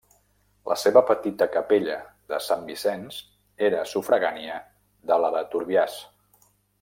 [0.69, 1.97] La seva petita capella
[2.33, 3.19] de Sant Vicenç
[3.71, 4.57] era sufragània
[5.13, 5.99] de la de Turbiàs.